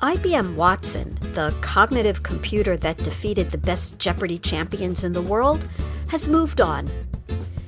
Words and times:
IBM 0.00 0.54
Watson, 0.54 1.18
the 1.32 1.52
cognitive 1.60 2.22
computer 2.22 2.76
that 2.76 2.98
defeated 2.98 3.50
the 3.50 3.58
best 3.58 3.98
Jeopardy 3.98 4.38
champions 4.38 5.02
in 5.02 5.12
the 5.12 5.20
world, 5.20 5.66
has 6.06 6.28
moved 6.28 6.60
on. 6.60 6.88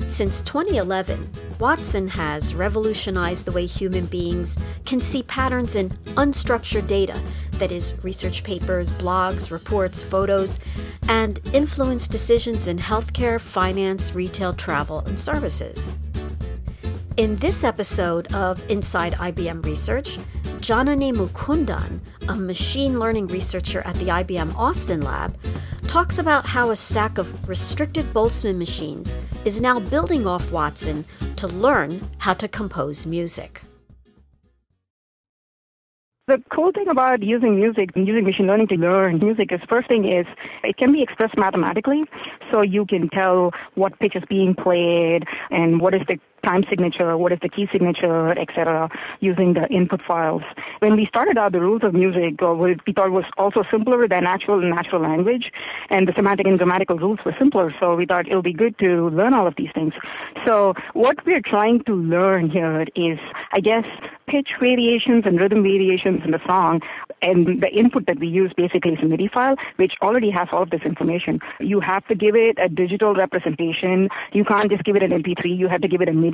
Since 0.07 0.43
2011, 0.43 1.29
Watson 1.59 2.07
has 2.07 2.55
revolutionized 2.55 3.47
the 3.47 3.53
way 3.53 3.67
human 3.67 4.07
beings 4.07 4.57
can 4.87 5.01
see 5.01 5.25
patterns 5.25 5.75
in 5.75 5.89
unstructured 6.15 6.87
data 6.87 7.21
that 7.55 7.73
is, 7.73 7.95
research 8.05 8.45
papers, 8.45 8.93
blogs, 8.93 9.51
reports, 9.51 10.03
photos 10.03 10.61
and 11.09 11.41
influence 11.53 12.07
decisions 12.07 12.69
in 12.69 12.79
healthcare, 12.79 13.41
finance, 13.41 14.15
retail, 14.15 14.55
travel, 14.55 15.01
and 15.01 15.19
services. 15.19 15.93
In 17.21 17.37
this 17.37 17.65
episode 17.65 18.33
of 18.33 18.65
Inside 18.71 19.13
IBM 19.13 19.63
Research, 19.67 20.17
Janani 20.61 21.13
Mukundan, 21.13 22.01
a 22.31 22.35
machine 22.35 22.99
learning 22.99 23.27
researcher 23.27 23.83
at 23.83 23.95
the 23.97 24.07
IBM 24.07 24.57
Austin 24.57 25.03
lab, 25.03 25.37
talks 25.87 26.19
about 26.19 26.47
how 26.47 26.71
a 26.71 26.77
stack 26.77 27.19
of 27.19 27.47
restricted 27.47 28.15
Boltzmann 28.15 28.57
machines 28.57 29.19
is 29.45 29.61
now 29.61 29.79
building 29.79 30.27
off 30.27 30.51
Watson 30.51 31.05
to 31.37 31.47
learn 31.47 32.01
how 32.17 32.33
to 32.33 32.49
compose 32.49 33.05
music. 33.05 33.61
The 36.31 36.41
cool 36.55 36.71
thing 36.71 36.87
about 36.89 37.25
using 37.25 37.57
music 37.57 37.91
and 37.97 38.07
using 38.07 38.25
machine 38.25 38.47
learning 38.47 38.69
to 38.69 38.77
learn 38.77 39.19
music 39.21 39.51
is 39.51 39.59
first 39.69 39.89
thing 39.89 40.05
is 40.05 40.27
it 40.63 40.77
can 40.77 40.93
be 40.93 41.03
expressed 41.03 41.37
mathematically. 41.37 42.05
So 42.53 42.63
you 42.63 42.87
can 42.87 43.09
tell 43.09 43.51
what 43.75 43.99
pitch 43.99 44.15
is 44.15 44.23
being 44.29 44.55
played 44.55 45.25
and 45.51 45.81
what 45.81 45.93
is 45.93 46.03
the 46.07 46.19
time 46.45 46.65
signature, 46.69 47.17
what 47.17 47.33
is 47.33 47.39
the 47.43 47.49
key 47.49 47.69
signature, 47.73 48.39
etc., 48.39 48.89
using 49.21 49.55
the 49.55 49.67
input 49.69 50.01
files. 50.07 50.43
When 50.81 50.97
we 50.97 51.07
started 51.07 51.39
out, 51.39 51.53
the 51.53 51.61
rules 51.61 51.83
of 51.85 51.95
music 51.95 52.41
we 52.41 52.93
thought 52.95 53.11
was 53.11 53.25
also 53.37 53.63
simpler 53.71 54.07
than 54.09 54.27
actual 54.27 54.61
natural 54.61 55.03
language, 55.03 55.53
and 55.91 56.09
the 56.09 56.13
semantic 56.17 56.47
and 56.47 56.59
grammatical 56.59 56.97
rules 56.97 57.19
were 57.25 57.35
simpler. 57.39 57.75
So 57.81 57.97
we 57.97 58.07
thought 58.07 58.29
it'll 58.29 58.43
be 58.43 58.53
good 58.53 58.79
to 58.79 59.09
learn 59.11 59.35
all 59.35 59.47
of 59.47 59.55
these 59.57 59.71
things. 59.75 59.93
So 60.47 60.75
what 60.95 61.25
we're 61.27 61.43
trying 61.45 61.85
to 61.85 61.95
learn 61.95 62.51
here 62.51 62.87
is, 62.95 63.19
I 63.53 63.61
guess, 63.61 63.85
pitch 64.27 64.51
variations 64.61 65.25
and 65.27 65.41
rhythm 65.41 65.63
variations 65.63 66.23
in 66.25 66.31
the 66.31 66.41
song, 66.47 66.81
and 67.21 67.61
the 67.61 67.69
input 67.69 68.07
that 68.07 68.19
we 68.19 68.29
use 68.29 68.53
basically 68.57 68.93
is 68.93 68.99
a 69.03 69.07
MIDI 69.07 69.29
file, 69.29 69.57
which 69.77 69.95
already 70.01 70.31
has 70.31 70.49
all 70.53 70.63
of 70.63 70.71
this 70.71 70.83
information. 70.85 71.41
You 71.59 71.81
have 71.81 72.07
to 72.07 72.15
give 72.15 72.35
it 72.37 72.57
a 72.63 72.69
digital 72.69 73.15
representation. 73.15 74.09
You 74.33 74.45
can't 74.45 74.71
just 74.71 74.85
give 74.85 74.97
it 74.97 75.03
an 75.03 75.11
MP3. 75.11 75.59
You 75.59 75.69
have 75.69 75.81
to 75.81 75.89
give 75.89 76.01
it 76.01 76.09
a 76.09 76.13
MIDI 76.13 76.30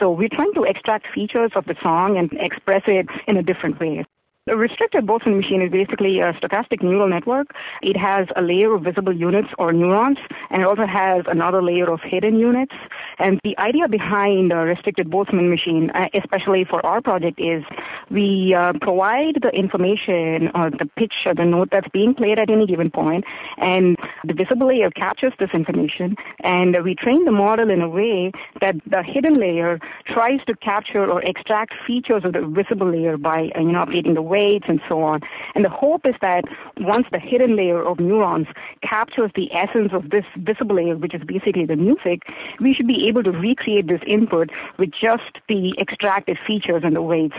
So 0.00 0.10
we're 0.10 0.28
trying 0.28 0.54
to 0.54 0.64
extract 0.64 1.06
features 1.14 1.52
of 1.56 1.64
the 1.66 1.74
song 1.82 2.16
and 2.18 2.30
express 2.40 2.82
it 2.86 3.06
in 3.26 3.36
a 3.36 3.42
different 3.42 3.80
way. 3.80 4.04
A 4.50 4.56
restricted 4.56 5.06
Boltzmann 5.06 5.36
machine 5.36 5.62
is 5.62 5.70
basically 5.70 6.18
a 6.18 6.32
stochastic 6.32 6.82
neural 6.82 7.08
network. 7.08 7.54
It 7.80 7.96
has 7.96 8.26
a 8.34 8.42
layer 8.42 8.74
of 8.74 8.82
visible 8.82 9.14
units 9.14 9.46
or 9.56 9.72
neurons, 9.72 10.18
and 10.50 10.62
it 10.62 10.66
also 10.66 10.84
has 10.84 11.22
another 11.28 11.62
layer 11.62 11.88
of 11.88 12.00
hidden 12.02 12.40
units. 12.40 12.74
And 13.18 13.40
the 13.44 13.56
idea 13.58 13.88
behind 13.88 14.52
a 14.52 14.56
restricted 14.56 15.10
Boltzmann 15.10 15.48
machine, 15.48 15.90
uh, 15.94 16.06
especially 16.14 16.64
for 16.68 16.84
our 16.84 17.00
project, 17.00 17.40
is 17.40 17.62
we 18.10 18.54
uh, 18.56 18.72
provide 18.80 19.36
the 19.42 19.50
information 19.50 20.50
or 20.54 20.70
the 20.70 20.88
pitch 20.96 21.14
or 21.26 21.34
the 21.34 21.44
note 21.44 21.68
that's 21.70 21.88
being 21.92 22.14
played 22.14 22.38
at 22.38 22.50
any 22.50 22.66
given 22.66 22.90
point, 22.90 23.24
and 23.58 23.96
the 24.24 24.34
visible 24.34 24.68
layer 24.68 24.90
captures 24.90 25.32
this 25.38 25.50
information, 25.54 26.16
and 26.42 26.76
we 26.84 26.94
train 26.94 27.24
the 27.24 27.32
model 27.32 27.70
in 27.70 27.80
a 27.80 27.88
way 27.88 28.32
that 28.60 28.76
the 28.86 29.02
hidden 29.02 29.38
layer 29.38 29.78
tries 30.06 30.40
to 30.46 30.54
capture 30.56 31.10
or 31.10 31.22
extract 31.22 31.72
features 31.86 32.22
of 32.24 32.32
the 32.32 32.40
visible 32.40 32.90
layer 32.90 33.16
by, 33.16 33.50
uh, 33.56 33.60
you 33.60 33.72
know, 33.72 33.80
updating 33.80 34.14
the 34.14 34.22
weights 34.22 34.66
and 34.68 34.80
so 34.88 35.02
on. 35.02 35.20
And 35.54 35.64
the 35.64 35.70
hope 35.70 36.06
is 36.06 36.14
that 36.22 36.44
once 36.78 37.06
the 37.12 37.18
hidden 37.18 37.56
layer 37.56 37.82
of 37.82 38.00
neurons 38.00 38.46
captures 38.82 39.30
the 39.34 39.50
essence 39.54 39.92
of 39.92 40.10
this 40.10 40.24
visible 40.36 40.76
layer, 40.76 40.96
which 40.96 41.14
is 41.14 41.22
basically 41.26 41.66
the 41.66 41.76
music, 41.76 42.22
we 42.60 42.74
should 42.74 42.86
be 42.86 43.01
able 43.08 43.22
to 43.22 43.30
recreate 43.30 43.86
this 43.86 44.00
input 44.06 44.50
with 44.78 44.90
just 44.90 45.38
the 45.48 45.74
extracted 45.80 46.38
features 46.46 46.82
and 46.84 46.96
the 46.96 47.02
weights. 47.02 47.36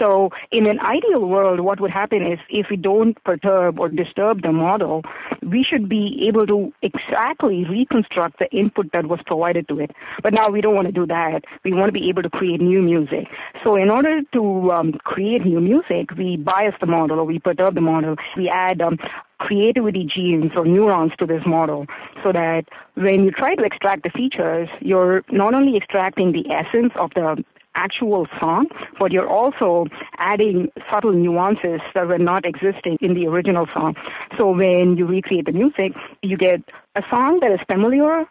So 0.00 0.30
in 0.52 0.68
an 0.68 0.80
ideal 0.80 1.26
world, 1.26 1.60
what 1.60 1.80
would 1.80 1.90
happen 1.90 2.22
is 2.22 2.38
if 2.48 2.66
we 2.70 2.76
don't 2.76 3.22
perturb 3.24 3.78
or 3.78 3.88
disturb 3.88 4.42
the 4.42 4.52
model, 4.52 5.02
we 5.42 5.64
should 5.68 5.88
be 5.88 6.26
able 6.28 6.46
to 6.46 6.72
exactly 6.82 7.64
reconstruct 7.64 8.38
the 8.38 8.50
input 8.50 8.90
that 8.92 9.06
was 9.06 9.20
provided 9.26 9.68
to 9.68 9.80
it. 9.80 9.90
But 10.22 10.34
now 10.34 10.48
we 10.50 10.60
don't 10.60 10.74
want 10.74 10.86
to 10.86 10.92
do 10.92 11.06
that. 11.06 11.42
We 11.64 11.72
want 11.72 11.88
to 11.88 11.92
be 11.92 12.08
able 12.08 12.22
to 12.22 12.30
create 12.30 12.60
new 12.60 12.82
music. 12.82 13.26
So 13.64 13.76
in 13.76 13.90
order 13.90 14.20
to 14.34 14.70
um, 14.72 14.92
create 15.04 15.44
new 15.44 15.60
music, 15.60 16.16
we 16.16 16.36
bias 16.36 16.74
the 16.80 16.86
model 16.86 17.20
or 17.20 17.24
we 17.24 17.38
perturb 17.38 17.74
the 17.74 17.80
model. 17.80 18.16
We 18.36 18.48
add 18.48 18.80
um, 18.80 18.98
creativity 19.38 20.04
genes 20.04 20.52
or 20.56 20.64
neurons 20.64 21.12
to 21.18 21.26
this 21.26 21.42
model 21.46 21.86
so 22.22 22.32
that 22.32 22.64
when 22.94 23.24
you 23.24 23.30
try 23.30 23.54
to 23.54 23.62
extract 23.62 24.02
the 24.02 24.10
features, 24.10 24.68
you're 24.80 25.24
not 25.30 25.54
only 25.54 25.76
extracting 25.76 26.32
the 26.32 26.44
essence 26.50 26.92
of 26.96 27.10
the 27.14 27.42
actual 27.74 28.26
song, 28.40 28.66
but 28.98 29.12
you're 29.12 29.28
also 29.28 29.86
adding 30.18 30.68
subtle 30.90 31.12
nuances 31.12 31.80
that 31.94 32.08
were 32.08 32.18
not 32.18 32.44
existing 32.44 32.98
in 33.00 33.14
the 33.14 33.26
original 33.26 33.66
song. 33.72 33.94
So 34.36 34.50
when 34.50 34.96
you 34.96 35.06
recreate 35.06 35.46
the 35.46 35.52
music, 35.52 35.92
you 36.22 36.36
get 36.36 36.60
a 36.96 37.02
song 37.08 37.38
that 37.40 37.52
is 37.52 37.60
familiar, 37.70 38.24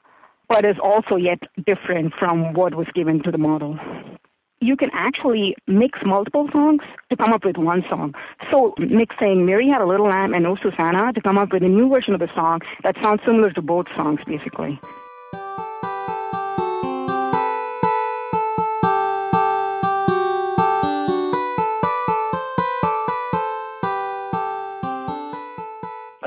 but 0.49 0.65
is 0.65 0.77
also 0.83 1.15
yet 1.15 1.39
different 1.65 2.13
from 2.19 2.53
what 2.53 2.75
was 2.75 2.87
given 2.93 3.23
to 3.23 3.31
the 3.31 3.37
model 3.37 3.79
you 4.67 4.75
can 4.75 4.89
actually 4.93 5.55
mix 5.65 5.99
multiple 6.05 6.49
songs 6.51 6.81
to 7.09 7.15
come 7.15 7.31
up 7.31 7.45
with 7.45 7.57
one 7.57 7.83
song. 7.89 8.13
So 8.51 8.73
mixing 8.77 9.45
Mary 9.45 9.69
Had 9.71 9.81
a 9.81 9.87
Little 9.87 10.07
Lamb 10.07 10.33
and 10.33 10.45
Oh 10.45 10.57
Susanna 10.61 11.13
to 11.13 11.21
come 11.21 11.37
up 11.37 11.53
with 11.53 11.63
a 11.63 11.69
new 11.69 11.87
version 11.89 12.13
of 12.13 12.19
the 12.19 12.29
song 12.35 12.59
that 12.83 12.95
sounds 13.01 13.21
similar 13.25 13.51
to 13.51 13.61
both 13.61 13.85
songs, 13.95 14.19
basically. 14.27 14.79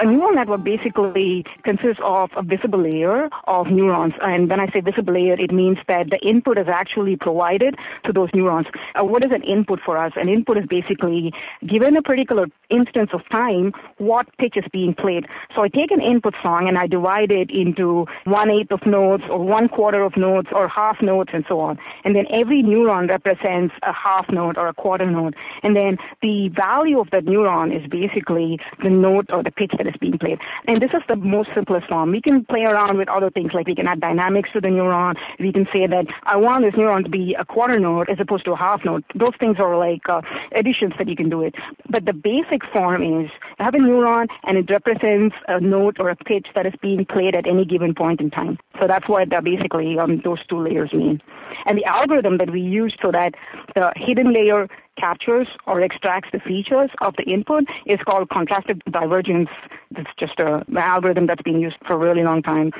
A 0.00 0.06
neural 0.06 0.32
network 0.32 0.64
basically 0.64 1.44
consists 1.62 2.00
of 2.02 2.30
a 2.36 2.42
visible 2.42 2.80
layer 2.80 3.28
of 3.46 3.66
neurons. 3.66 4.14
And 4.22 4.48
when 4.48 4.58
I 4.58 4.66
say 4.72 4.80
visible 4.80 5.14
layer, 5.14 5.34
it 5.38 5.52
means 5.52 5.76
that 5.88 6.08
the 6.10 6.18
input 6.26 6.58
is 6.58 6.66
actually 6.68 7.16
provided 7.16 7.76
to 8.06 8.12
those 8.12 8.30
neurons. 8.34 8.66
Uh, 8.94 9.04
what 9.04 9.24
is 9.24 9.30
an 9.32 9.42
input 9.42 9.80
for 9.84 9.98
us? 9.98 10.12
An 10.16 10.28
input 10.28 10.56
is 10.56 10.64
basically 10.68 11.32
given 11.66 11.96
a 11.96 12.02
particular 12.02 12.46
instance 12.70 13.10
of 13.12 13.20
time, 13.30 13.72
what 13.98 14.26
pitch 14.38 14.56
is 14.56 14.64
being 14.72 14.94
played. 14.94 15.26
So 15.54 15.62
I 15.62 15.68
take 15.68 15.90
an 15.90 16.00
input 16.00 16.34
song 16.42 16.66
and 16.66 16.78
I 16.78 16.86
divide 16.86 17.30
it 17.30 17.50
into 17.50 18.06
one 18.24 18.50
eighth 18.50 18.72
of 18.72 18.86
notes 18.86 19.24
or 19.28 19.38
one 19.38 19.68
quarter 19.68 20.02
of 20.02 20.16
notes 20.16 20.48
or 20.52 20.68
half 20.68 21.02
notes 21.02 21.30
and 21.34 21.44
so 21.48 21.60
on. 21.60 21.78
And 22.04 22.16
then 22.16 22.24
every 22.32 22.62
neuron 22.62 23.08
represents 23.08 23.74
a 23.82 23.92
half 23.92 24.30
note 24.30 24.56
or 24.56 24.68
a 24.68 24.74
quarter 24.74 25.10
note. 25.10 25.34
And 25.62 25.76
then 25.76 25.98
the 26.22 26.48
value 26.48 27.00
of 27.00 27.10
that 27.10 27.24
neuron 27.24 27.76
is 27.76 27.86
basically 27.90 28.58
the 28.82 28.90
note 28.90 29.26
or 29.28 29.42
the 29.42 29.50
pitch 29.50 29.72
that 29.76 29.89
is 29.90 29.96
being 30.00 30.18
played. 30.18 30.38
And 30.66 30.80
this 30.80 30.90
is 30.92 31.02
the 31.08 31.16
most 31.16 31.50
simplest 31.54 31.88
form. 31.88 32.10
We 32.12 32.20
can 32.20 32.44
play 32.44 32.64
around 32.64 32.96
with 32.96 33.08
other 33.08 33.30
things 33.30 33.52
like 33.52 33.66
we 33.66 33.74
can 33.74 33.86
add 33.86 34.00
dynamics 34.00 34.50
to 34.54 34.60
the 34.60 34.68
neuron. 34.68 35.14
We 35.38 35.52
can 35.52 35.66
say 35.74 35.86
that 35.86 36.06
I 36.24 36.36
want 36.36 36.64
this 36.64 36.74
neuron 36.74 37.04
to 37.04 37.10
be 37.10 37.36
a 37.38 37.44
quarter 37.44 37.78
note 37.78 38.08
as 38.08 38.18
opposed 38.20 38.44
to 38.46 38.52
a 38.52 38.56
half 38.56 38.84
note. 38.84 39.04
Those 39.14 39.36
things 39.38 39.56
are 39.58 39.76
like 39.76 40.08
uh, 40.08 40.22
additions 40.56 40.94
that 40.98 41.08
you 41.08 41.16
can 41.16 41.28
do 41.28 41.42
it. 41.42 41.54
But 41.88 42.06
the 42.06 42.12
basic 42.12 42.62
form 42.72 43.02
is 43.02 43.30
I 43.58 43.64
have 43.64 43.74
a 43.74 43.78
neuron 43.78 44.26
and 44.44 44.56
it 44.56 44.70
represents 44.70 45.36
a 45.48 45.60
note 45.60 45.96
or 45.98 46.10
a 46.10 46.16
pitch 46.16 46.46
that 46.54 46.66
is 46.66 46.74
being 46.80 47.04
played 47.04 47.34
at 47.34 47.46
any 47.46 47.64
given 47.64 47.94
point 47.94 48.20
in 48.20 48.30
time. 48.30 48.58
So 48.80 48.86
that's 48.86 49.08
what 49.08 49.32
uh, 49.34 49.40
basically 49.40 49.98
um, 49.98 50.20
those 50.24 50.44
two 50.48 50.60
layers 50.60 50.92
mean. 50.92 51.20
And 51.66 51.76
the 51.76 51.84
algorithm 51.84 52.38
that 52.38 52.50
we 52.50 52.60
use 52.60 52.94
so 53.02 53.10
that 53.12 53.34
the 53.74 53.92
hidden 53.96 54.32
layer 54.32 54.68
captures 55.00 55.48
or 55.66 55.80
extracts 55.80 56.28
the 56.32 56.40
features 56.40 56.90
of 57.00 57.14
the 57.16 57.24
input 57.32 57.64
is 57.86 57.98
called 58.06 58.28
contrastive 58.28 58.80
divergence. 58.90 59.48
It's 59.96 60.10
just 60.18 60.38
a, 60.40 60.64
algorithm 60.78 61.26
that's 61.26 61.42
been 61.42 61.60
used 61.60 61.76
for 61.86 61.94
a 61.94 61.98
really 61.98 62.24
long 62.24 62.42
time. 62.42 62.72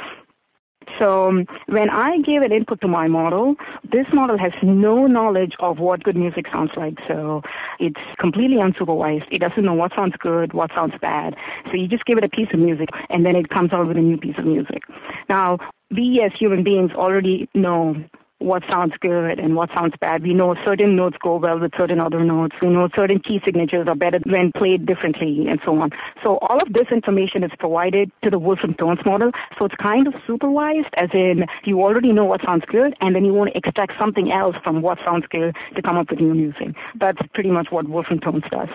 So 0.98 1.28
um, 1.28 1.46
when 1.66 1.88
I 1.88 2.18
give 2.18 2.42
an 2.42 2.52
input 2.52 2.80
to 2.80 2.88
my 2.88 3.06
model, 3.08 3.54
this 3.90 4.06
model 4.12 4.38
has 4.38 4.52
no 4.62 5.06
knowledge 5.06 5.52
of 5.60 5.78
what 5.78 6.02
good 6.02 6.16
music 6.16 6.46
sounds 6.52 6.70
like. 6.76 6.94
So 7.06 7.42
it's 7.78 8.00
completely 8.18 8.56
unsupervised. 8.56 9.26
It 9.30 9.40
doesn't 9.40 9.64
know 9.64 9.74
what 9.74 9.92
sounds 9.94 10.14
good, 10.18 10.52
what 10.52 10.70
sounds 10.74 10.94
bad. 11.00 11.34
So 11.66 11.72
you 11.74 11.86
just 11.86 12.04
give 12.06 12.18
it 12.18 12.24
a 12.24 12.28
piece 12.28 12.48
of 12.52 12.60
music 12.60 12.88
and 13.08 13.24
then 13.24 13.36
it 13.36 13.48
comes 13.50 13.72
out 13.72 13.86
with 13.86 13.96
a 13.96 14.00
new 14.00 14.16
piece 14.16 14.36
of 14.38 14.44
music. 14.44 14.82
Now, 15.28 15.58
we 15.90 16.20
as 16.24 16.32
human 16.38 16.64
beings 16.64 16.90
already 16.94 17.48
know 17.54 17.96
what 18.40 18.62
sounds 18.72 18.94
good 19.00 19.38
and 19.38 19.54
what 19.54 19.68
sounds 19.76 19.94
bad. 20.00 20.22
We 20.22 20.34
know 20.34 20.56
certain 20.66 20.96
notes 20.96 21.16
go 21.22 21.36
well 21.36 21.60
with 21.60 21.72
certain 21.76 22.00
other 22.00 22.24
notes. 22.24 22.56
We 22.60 22.68
know 22.68 22.88
certain 22.96 23.20
key 23.20 23.40
signatures 23.44 23.86
are 23.86 23.94
better 23.94 24.18
when 24.24 24.50
played 24.52 24.86
differently 24.86 25.46
and 25.48 25.60
so 25.64 25.78
on. 25.78 25.90
So 26.24 26.38
all 26.38 26.60
of 26.60 26.72
this 26.72 26.86
information 26.90 27.44
is 27.44 27.50
provided 27.58 28.10
to 28.24 28.30
the 28.30 28.38
Wolfram 28.38 28.74
Tones 28.74 29.00
model. 29.04 29.30
So 29.58 29.66
it's 29.66 29.74
kind 29.76 30.06
of 30.06 30.14
supervised 30.26 30.92
as 30.96 31.10
in 31.12 31.44
you 31.64 31.82
already 31.82 32.12
know 32.12 32.24
what 32.24 32.40
sounds 32.44 32.64
good 32.66 32.94
and 33.00 33.14
then 33.14 33.24
you 33.24 33.34
want 33.34 33.52
to 33.52 33.58
extract 33.58 33.92
something 34.00 34.32
else 34.32 34.56
from 34.64 34.80
what 34.80 34.98
sounds 35.04 35.26
good 35.30 35.54
to 35.76 35.82
come 35.82 35.98
up 35.98 36.10
with 36.10 36.20
new 36.20 36.34
music. 36.34 36.74
That's 36.98 37.20
pretty 37.34 37.50
much 37.50 37.68
what 37.70 37.88
Wolfram 37.88 38.20
Tones 38.20 38.44
does. 38.50 38.68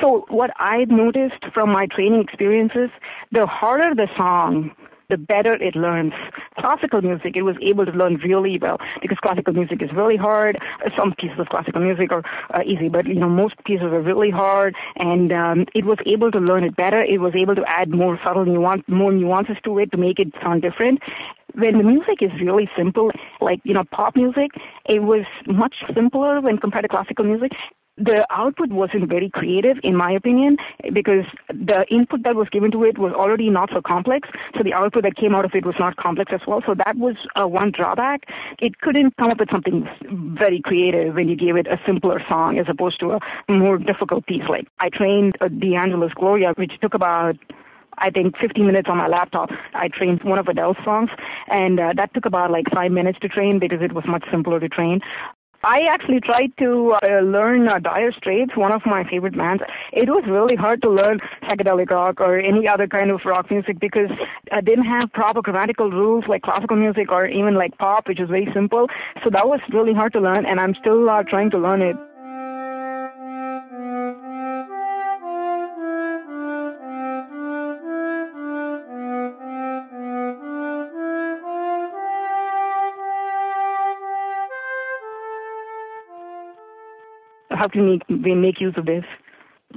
So 0.00 0.24
what 0.28 0.50
I've 0.58 0.88
noticed 0.88 1.44
from 1.52 1.70
my 1.70 1.86
training 1.86 2.22
experiences, 2.22 2.88
the 3.30 3.46
harder 3.46 3.94
the 3.94 4.08
song, 4.16 4.70
the 5.12 5.18
better 5.18 5.54
it 5.62 5.76
learns. 5.76 6.12
Classical 6.58 7.02
music, 7.02 7.36
it 7.36 7.42
was 7.42 7.56
able 7.60 7.84
to 7.84 7.92
learn 7.92 8.16
really 8.24 8.58
well 8.60 8.78
because 9.00 9.18
classical 9.18 9.52
music 9.52 9.82
is 9.82 9.90
really 9.94 10.16
hard. 10.16 10.58
Some 10.98 11.12
pieces 11.20 11.38
of 11.38 11.48
classical 11.48 11.82
music 11.82 12.10
are 12.12 12.24
uh, 12.54 12.62
easy, 12.66 12.88
but 12.88 13.06
you 13.06 13.20
know 13.20 13.28
most 13.28 13.54
pieces 13.64 13.84
are 13.84 14.00
really 14.00 14.30
hard, 14.30 14.74
and 14.96 15.32
um, 15.32 15.66
it 15.74 15.84
was 15.84 15.98
able 16.06 16.30
to 16.32 16.38
learn 16.38 16.64
it 16.64 16.74
better. 16.74 17.04
It 17.04 17.20
was 17.20 17.34
able 17.36 17.54
to 17.54 17.64
add 17.66 17.90
more 17.90 18.18
subtle 18.24 18.46
nuance, 18.46 18.82
more 18.88 19.12
nuances 19.12 19.56
to 19.64 19.78
it 19.78 19.92
to 19.92 19.98
make 19.98 20.18
it 20.18 20.32
sound 20.42 20.62
different 20.62 21.00
when 21.54 21.76
the 21.76 21.84
music 21.84 22.22
is 22.22 22.30
really 22.40 22.66
simple, 22.74 23.10
like, 23.42 23.60
you 23.62 23.74
know, 23.74 23.82
pop 23.90 24.16
music, 24.16 24.52
it 24.88 25.02
was 25.02 25.26
much 25.46 25.74
simpler 25.94 26.40
when 26.40 26.56
compared 26.56 26.84
to 26.84 26.88
classical 26.88 27.26
music 27.26 27.52
the 27.98 28.26
output 28.30 28.70
wasn't 28.70 29.08
very 29.08 29.30
creative, 29.30 29.76
in 29.82 29.96
my 29.96 30.12
opinion, 30.12 30.56
because 30.92 31.24
the 31.48 31.84
input 31.90 32.22
that 32.24 32.34
was 32.34 32.48
given 32.50 32.70
to 32.72 32.84
it 32.84 32.98
was 32.98 33.12
already 33.12 33.50
not 33.50 33.70
so 33.72 33.82
complex. 33.86 34.28
So 34.56 34.62
the 34.62 34.72
output 34.72 35.02
that 35.02 35.16
came 35.16 35.34
out 35.34 35.44
of 35.44 35.52
it 35.54 35.66
was 35.66 35.74
not 35.78 35.96
complex 35.96 36.32
as 36.34 36.40
well. 36.46 36.62
So 36.66 36.74
that 36.74 36.96
was 36.96 37.16
uh, 37.36 37.46
one 37.46 37.70
drawback. 37.70 38.22
It 38.58 38.80
couldn't 38.80 39.16
come 39.18 39.30
up 39.30 39.40
with 39.40 39.50
something 39.50 39.86
very 40.38 40.60
creative 40.60 41.14
when 41.14 41.28
you 41.28 41.36
gave 41.36 41.56
it 41.56 41.66
a 41.66 41.78
simpler 41.86 42.22
song 42.30 42.58
as 42.58 42.66
opposed 42.68 42.98
to 43.00 43.12
a 43.12 43.20
more 43.52 43.76
difficult 43.76 44.26
piece. 44.26 44.48
Like 44.48 44.66
I 44.80 44.88
trained 44.88 45.36
uh, 45.40 45.48
D'Angelo's 45.48 46.14
Gloria, 46.14 46.54
which 46.56 46.72
took 46.80 46.94
about 46.94 47.36
I 47.98 48.08
think 48.10 48.36
15 48.38 48.66
minutes 48.66 48.88
on 48.90 48.96
my 48.96 49.06
laptop. 49.06 49.50
I 49.74 49.88
trained 49.88 50.24
one 50.24 50.38
of 50.38 50.48
Adele's 50.48 50.78
songs, 50.82 51.10
and 51.48 51.78
uh, 51.78 51.92
that 51.96 52.12
took 52.14 52.24
about 52.24 52.50
like 52.50 52.64
five 52.74 52.90
minutes 52.90 53.18
to 53.20 53.28
train 53.28 53.58
because 53.58 53.80
it 53.82 53.92
was 53.92 54.04
much 54.08 54.24
simpler 54.30 54.58
to 54.60 54.68
train. 54.68 55.00
I 55.64 55.86
actually 55.90 56.18
tried 56.20 56.50
to 56.58 56.96
uh, 57.02 57.20
learn 57.20 57.68
uh, 57.68 57.78
Dire 57.78 58.10
Straits, 58.12 58.56
one 58.56 58.72
of 58.72 58.82
my 58.84 59.04
favorite 59.08 59.36
bands. 59.36 59.62
It 59.92 60.08
was 60.08 60.24
really 60.26 60.56
hard 60.56 60.82
to 60.82 60.90
learn 60.90 61.20
psychedelic 61.44 61.88
rock 61.90 62.20
or 62.20 62.36
any 62.36 62.66
other 62.66 62.88
kind 62.88 63.12
of 63.12 63.20
rock 63.24 63.48
music 63.48 63.78
because 63.78 64.10
I 64.50 64.60
didn't 64.60 64.86
have 64.86 65.12
proper 65.12 65.40
grammatical 65.40 65.88
rules 65.88 66.24
like 66.26 66.42
classical 66.42 66.76
music 66.76 67.12
or 67.12 67.26
even 67.26 67.54
like 67.54 67.78
pop, 67.78 68.08
which 68.08 68.20
is 68.20 68.28
very 68.28 68.48
simple. 68.52 68.88
So 69.22 69.30
that 69.30 69.46
was 69.46 69.60
really 69.72 69.94
hard 69.94 70.12
to 70.14 70.20
learn, 70.20 70.44
and 70.46 70.58
I'm 70.58 70.74
still 70.80 71.08
uh, 71.08 71.22
trying 71.22 71.50
to 71.52 71.58
learn 71.58 71.80
it. 71.80 71.96
How 87.62 87.68
can 87.68 88.00
we 88.08 88.34
make 88.34 88.60
use 88.60 88.74
of 88.76 88.86
this? 88.86 89.04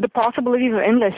The 0.01 0.09
possibilities 0.09 0.71
are 0.71 0.81
endless. 0.81 1.13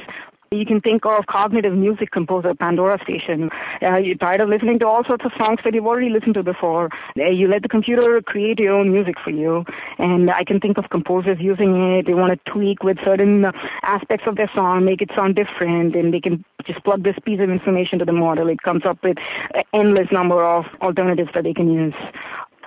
You 0.51 0.65
can 0.65 0.81
think 0.81 1.05
of 1.05 1.25
cognitive 1.27 1.73
music 1.73 2.11
composer 2.11 2.53
Pandora 2.55 2.97
Station. 3.03 3.49
Uh, 3.81 3.99
you're 3.99 4.15
tired 4.15 4.41
of 4.41 4.49
listening 4.49 4.79
to 4.79 4.87
all 4.87 5.03
sorts 5.05 5.23
of 5.25 5.31
songs 5.37 5.59
that 5.63 5.73
you've 5.73 5.85
already 5.85 6.09
listened 6.09 6.35
to 6.35 6.43
before. 6.43 6.89
Uh, 7.17 7.31
you 7.31 7.47
let 7.47 7.61
the 7.63 7.69
computer 7.69 8.21
create 8.21 8.59
your 8.59 8.73
own 8.73 8.91
music 8.91 9.15
for 9.23 9.29
you. 9.29 9.63
And 9.97 10.29
I 10.29 10.43
can 10.45 10.59
think 10.59 10.77
of 10.77 10.85
composers 10.89 11.37
using 11.39 11.93
it. 11.93 12.05
They 12.05 12.13
want 12.13 12.31
to 12.31 12.51
tweak 12.51 12.83
with 12.83 12.97
certain 13.05 13.45
aspects 13.83 14.25
of 14.27 14.35
their 14.35 14.51
song, 14.55 14.83
make 14.83 15.01
it 15.01 15.11
sound 15.17 15.35
different, 15.35 15.95
and 15.95 16.13
they 16.13 16.19
can 16.19 16.43
just 16.65 16.83
plug 16.83 17.03
this 17.03 17.15
piece 17.25 17.39
of 17.41 17.49
information 17.49 17.99
to 17.99 18.05
the 18.05 18.13
model. 18.13 18.49
It 18.49 18.61
comes 18.61 18.83
up 18.85 18.99
with 19.03 19.17
an 19.53 19.63
endless 19.73 20.07
number 20.11 20.43
of 20.43 20.65
alternatives 20.81 21.29
that 21.33 21.43
they 21.43 21.53
can 21.53 21.71
use. 21.71 21.95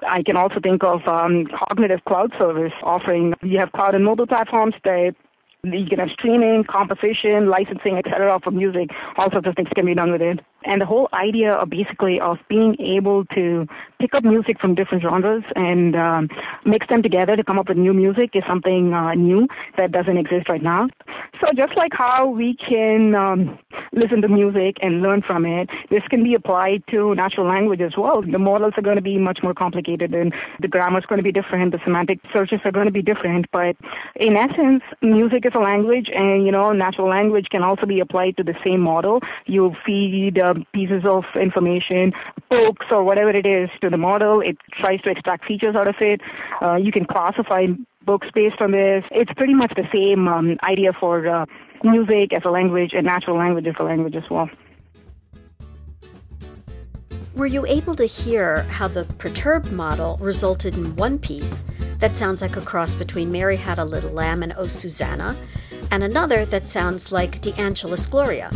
I 0.07 0.23
can 0.23 0.37
also 0.37 0.61
think 0.63 0.83
of 0.85 1.01
um, 1.07 1.47
cognitive 1.47 2.01
cloud 2.07 2.33
service 2.39 2.73
offering. 2.83 3.35
You 3.43 3.59
have 3.59 3.73
cloud 3.73 3.95
and 3.95 4.05
mobile 4.05 4.27
platforms 4.27 4.75
that 4.85 5.15
you 5.63 5.87
can 5.87 5.99
have 5.99 6.09
streaming, 6.15 6.65
composition, 6.65 7.49
licensing, 7.49 7.99
etc. 7.99 8.39
for 8.43 8.51
music. 8.51 8.91
All 9.19 9.31
sorts 9.31 9.47
of 9.47 9.55
things 9.55 9.69
can 9.75 9.87
be 9.87 9.95
done 9.95 10.11
with 10.13 10.23
it. 10.23 10.41
And 10.65 10.81
the 10.81 10.87
whole 10.87 11.09
idea 11.13 11.55
of 11.55 11.71
basically 11.71 12.21
of 12.21 12.39
being 12.49 12.77
able 12.81 13.25
to 13.35 13.67
pick 13.99 14.15
up 14.15 14.25
music 14.25 14.61
from 14.61 14.75
different 14.75 15.03
genres 15.03 15.43
and 15.55 15.97
um, 15.97 16.29
mix 16.65 16.87
them 16.89 17.03
together 17.03 17.37
to 17.37 17.45
come 17.45 17.59
up 17.59 17.69
with 17.69 17.79
new 17.79 17.95
music 17.95 18.31
is 18.35 18.43
something 18.49 18.93
uh, 18.93 19.15
new 19.15 19.49
that 19.79 19.93
doesn't 19.93 20.17
exist 20.17 20.49
right 20.49 20.63
now. 20.63 20.89
So 21.43 21.53
just 21.57 21.77
like 21.77 21.93
how 21.93 22.29
we 22.29 22.57
can 22.57 23.15
um, 23.15 23.59
listen 24.01 24.23
to 24.23 24.29
music 24.29 24.77
and 24.83 25.03
learn 25.03 25.23
from 25.23 25.45
it, 25.45 25.69
this 25.91 26.03
can 26.09 26.25
be 26.25 26.35
applied 26.35 26.83
to 26.91 27.15
natural 27.15 27.47
language 27.47 27.81
as 27.81 27.93
well. 27.97 28.23
The 28.23 28.39
models 28.39 28.75
are 28.77 28.83
going 28.83 28.97
to 28.97 29.03
be 29.03 29.19
much 29.19 29.41
more 29.43 29.55
complicated 29.55 30.15
and 30.15 30.33
the 30.61 30.69
grammar 30.69 30.99
is 30.99 31.07
going 31.07 31.19
to 31.19 31.23
be 31.23 31.33
different. 31.33 31.73
The 31.73 31.81
semantic 31.85 32.19
searches 32.35 32.61
are 32.65 32.73
going 32.73 32.87
to 32.87 32.93
be 32.93 33.03
different. 33.03 33.47
But 33.53 33.77
in 34.17 34.37
essence, 34.37 34.83
music 35.03 35.45
is 35.45 35.53
a 35.55 35.61
language 35.61 36.09
and, 36.15 36.45
you 36.45 36.53
know, 36.53 36.71
natural 36.71 37.09
language 37.09 37.47
can 37.51 37.63
also 37.63 37.87
be 37.87 38.01
applied 38.01 38.37
to 38.39 38.43
the 38.43 38.55
same 38.65 38.81
model. 38.81 39.21
You 39.47 39.75
feed 39.85 40.39
uh, 40.39 40.55
pieces 40.73 41.03
of 41.05 41.25
information, 41.41 42.13
books 42.49 42.87
or 42.91 43.05
whatever 43.05 43.31
it 43.31 43.47
is 43.47 43.69
to 43.83 43.91
the 43.91 43.99
model. 43.99 44.41
It 44.41 44.57
tries 44.81 45.01
to 45.03 45.11
extract 45.11 45.47
features 45.47 45.77
out 45.77 45.87
of 45.87 45.97
it. 46.01 46.21
Uh, 46.63 46.77
you 46.77 46.93
can 46.93 47.05
classify 47.05 47.67
books 48.05 48.29
based 48.35 48.61
on 48.61 48.73
this. 48.73 49.05
It's 49.11 49.33
pretty 49.37 49.55
much 49.55 49.73
the 49.77 49.87
same 49.93 50.27
um, 50.27 50.57
idea 50.63 50.93
for 50.99 51.29
uh, 51.29 51.47
music 51.85 52.33
as 52.33 52.43
a 52.45 52.51
language 52.51 52.93
and 52.93 53.07
natural 53.07 53.37
language 53.37 53.67
as 53.67 53.75
a 53.79 53.83
language 53.83 54.15
as 54.15 54.29
well. 54.31 54.49
Were 57.35 57.47
you 57.47 57.65
able 57.65 57.95
to 57.95 58.05
hear 58.05 58.65
how 58.65 58.89
the 58.89 59.05
perturbed 59.19 59.73
model 59.73 60.19
resulted 60.21 60.75
in 60.75 60.97
one 60.97 61.19
piece 61.19 61.65
that 61.99 62.17
sounds 62.17 62.43
like 62.43 62.57
a 62.57 62.61
cross 62.61 62.95
between 62.95 63.31
Mary 63.31 63.57
Had 63.57 63.79
a 63.79 63.85
Little 63.85 64.11
Lamb 64.11 64.43
and 64.43 64.53
Oh 64.57 64.67
Susanna, 64.67 65.37
and 65.91 66.03
another 66.03 66.45
that 66.45 66.67
sounds 66.67 67.13
like 67.13 67.41
D'Angelo's 67.41 68.07
Gloria? 68.07 68.51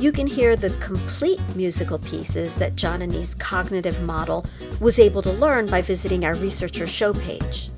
You 0.00 0.12
can 0.12 0.28
hear 0.28 0.54
the 0.54 0.70
complete 0.78 1.40
musical 1.56 1.98
pieces 1.98 2.54
that 2.54 2.76
Janani's 2.76 3.34
cognitive 3.34 4.00
model 4.02 4.46
was 4.80 4.98
able 5.00 5.22
to 5.22 5.32
learn 5.32 5.66
by 5.66 5.82
visiting 5.82 6.24
our 6.24 6.36
researcher 6.36 6.86
show 6.86 7.12
page. 7.12 7.70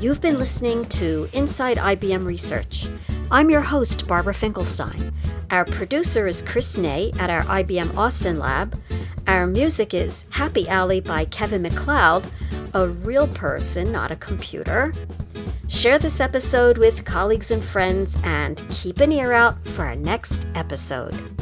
You've 0.00 0.20
been 0.22 0.38
listening 0.38 0.86
to 0.86 1.28
Inside 1.34 1.76
IBM 1.76 2.26
Research. 2.26 2.88
I'm 3.28 3.50
your 3.50 3.60
host, 3.60 4.06
Barbara 4.06 4.34
Finkelstein. 4.34 5.12
Our 5.50 5.64
producer 5.64 6.28
is 6.28 6.42
Chris 6.42 6.76
Ney 6.76 7.10
at 7.18 7.28
our 7.28 7.42
IBM 7.42 7.96
Austin 7.96 8.38
lab. 8.38 8.80
Our 9.26 9.48
music 9.48 9.92
is 9.92 10.24
Happy 10.30 10.68
Alley 10.68 11.00
by 11.00 11.24
Kevin 11.24 11.62
MacLeod, 11.62 12.28
a 12.72 12.86
real 12.86 13.26
person, 13.26 13.90
not 13.90 14.12
a 14.12 14.16
computer. 14.16 14.94
Share 15.66 15.98
this 15.98 16.20
episode 16.20 16.78
with 16.78 17.04
colleagues 17.04 17.50
and 17.50 17.64
friends 17.64 18.16
and 18.22 18.62
keep 18.70 19.00
an 19.00 19.10
ear 19.10 19.32
out 19.32 19.58
for 19.66 19.84
our 19.84 19.96
next 19.96 20.46
episode. 20.54 21.35